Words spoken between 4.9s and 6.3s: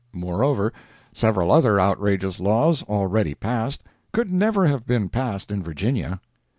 passed in Virginia.